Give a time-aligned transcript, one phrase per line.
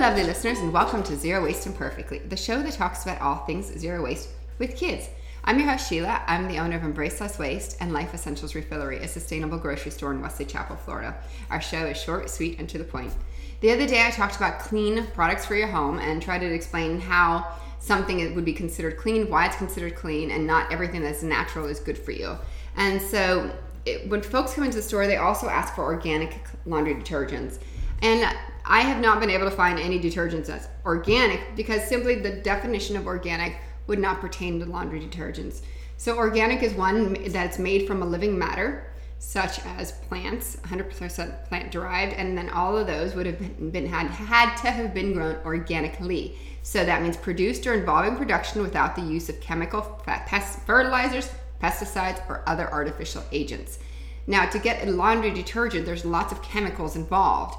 [0.00, 3.66] lovely listeners, and welcome to Zero Waste Imperfectly, the show that talks about all things
[3.78, 5.10] zero waste with kids.
[5.44, 6.22] I'm your host, Sheila.
[6.26, 10.12] I'm the owner of Embrace Less Waste and Life Essentials Refillery, a sustainable grocery store
[10.12, 11.14] in Wesley Chapel, Florida.
[11.50, 13.12] Our show is short, sweet, and to the point.
[13.60, 16.98] The other day, I talked about clean products for your home and tried to explain
[16.98, 17.46] how
[17.78, 21.78] something would be considered clean, why it's considered clean, and not everything that's natural is
[21.78, 22.38] good for you.
[22.74, 23.54] And so,
[23.84, 27.58] it, when folks come into the store, they also ask for organic laundry detergents.
[28.00, 28.34] And
[28.70, 32.96] I have not been able to find any detergents that's organic because simply the definition
[32.96, 33.56] of organic
[33.88, 35.62] would not pertain to laundry detergents.
[35.96, 38.86] So, organic is one that's made from a living matter,
[39.18, 43.86] such as plants, 100% plant derived, and then all of those would have been, been
[43.86, 46.38] had, had to have been grown organically.
[46.62, 51.28] So, that means produced or involving production without the use of chemical pest, fertilizers,
[51.60, 53.80] pesticides, or other artificial agents.
[54.28, 57.56] Now, to get a laundry detergent, there's lots of chemicals involved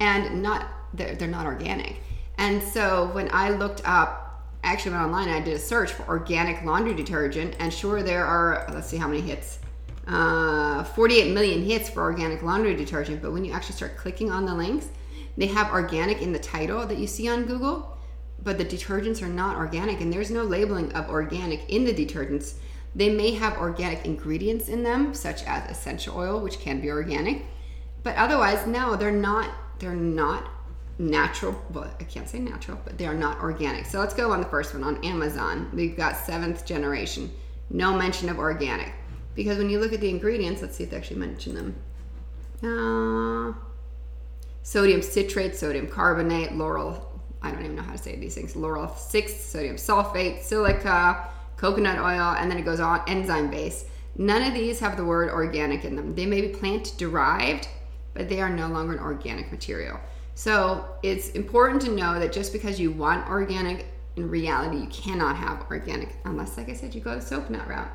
[0.00, 1.96] and not they're, they're not organic.
[2.38, 4.24] And so when I looked up
[4.64, 8.24] actually went online and I did a search for organic laundry detergent, and sure, there
[8.24, 9.58] are, let's see how many hits.
[10.06, 14.44] Uh, 48 million hits for organic laundry detergent, but when you actually start clicking on
[14.44, 14.88] the links,
[15.36, 17.96] they have organic in the title that you see on Google,
[18.42, 22.54] but the detergents are not organic, and there's no labeling of organic in the detergents.
[22.94, 27.44] They may have organic ingredients in them, such as essential oil, which can be organic,
[28.02, 30.48] but otherwise, no, they're not they're not
[30.96, 33.84] natural well i can't say natural but they are not organic.
[33.86, 35.70] So let's go on the first one on amazon.
[35.72, 37.32] We've got seventh generation.
[37.70, 38.92] No mention of organic.
[39.34, 41.74] Because when you look at the ingredients let's see if they actually mention them.
[42.62, 43.52] Uh,
[44.62, 48.88] sodium citrate sodium carbonate laurel i don't even know how to say these things laurel
[48.88, 53.86] 6 sodium sulfate silica coconut oil and then it goes on enzyme base.
[54.16, 56.14] None of these have the word organic in them.
[56.14, 57.68] They may be plant derived
[58.14, 60.00] but they are no longer an organic material.
[60.34, 65.36] So it's important to know that just because you want organic, in reality, you cannot
[65.36, 67.90] have organic unless, like I said, you go the soap nut route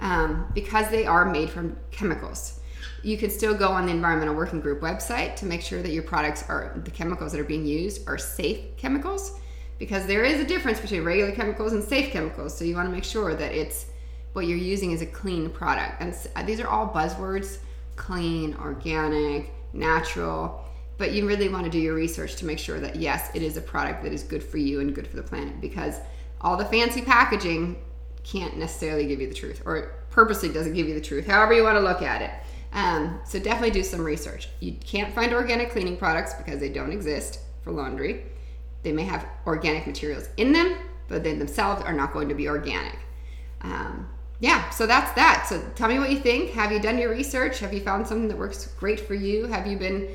[0.00, 2.60] um, because they are made from chemicals.
[3.02, 6.02] You can still go on the Environmental Working Group website to make sure that your
[6.02, 9.38] products are the chemicals that are being used are safe chemicals
[9.78, 12.56] because there is a difference between regular chemicals and safe chemicals.
[12.56, 13.86] So you want to make sure that it's
[14.32, 16.00] what you're using is a clean product.
[16.00, 17.58] And these are all buzzwords
[17.96, 20.64] clean, organic, natural,
[20.98, 23.56] but you really want to do your research to make sure that yes, it is
[23.56, 25.96] a product that is good for you and good for the planet because
[26.40, 27.76] all the fancy packaging
[28.22, 31.62] can't necessarily give you the truth or purposely doesn't give you the truth, however you
[31.62, 32.30] want to look at it.
[32.72, 34.48] Um, so definitely do some research.
[34.60, 38.24] You can't find organic cleaning products because they don't exist for laundry.
[38.82, 40.76] They may have organic materials in them,
[41.08, 42.98] but they themselves are not going to be organic.
[43.62, 44.08] Um,
[44.40, 45.46] yeah, so that's that.
[45.48, 46.50] So tell me what you think.
[46.50, 47.58] Have you done your research?
[47.60, 49.46] Have you found something that works great for you?
[49.46, 50.08] Have you been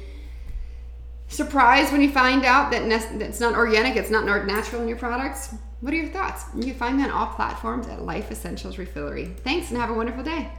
[1.28, 2.84] surprised when you find out that
[3.22, 5.56] it's not organic, it's not natural in your products?
[5.80, 6.46] What are your thoughts?
[6.56, 9.36] You can find me on all platforms at Life Essentials Refillery.
[9.38, 10.52] Thanks and have a wonderful day.